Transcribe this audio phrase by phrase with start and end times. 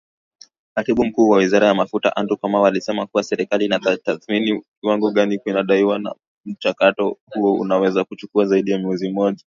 [0.75, 5.99] Katibu Mkuu wa Wizara ya Mafuta Andrew Kamau alisema kuwa serikali inatathmini kiwango gani kinadaiwa
[5.99, 9.43] na mchakato huo unaweza kuchukua zaidi ya mwezi mmoja